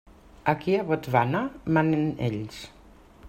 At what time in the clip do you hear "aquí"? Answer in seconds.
0.53-0.73